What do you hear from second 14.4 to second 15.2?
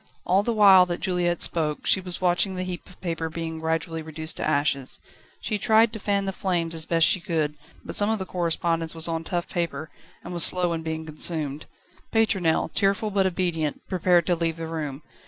the room.